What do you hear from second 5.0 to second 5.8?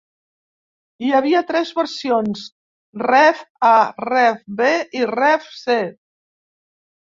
i RevC.